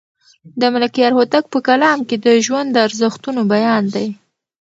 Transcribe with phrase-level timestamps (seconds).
[0.59, 4.07] د ملکیار هوتک په کلام کې د ژوند د ارزښتونو بیان دی.